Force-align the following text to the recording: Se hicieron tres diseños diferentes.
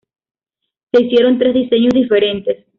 Se 0.91 0.99
hicieron 0.99 1.37
tres 1.37 1.53
diseños 1.53 1.93
diferentes. 1.93 2.65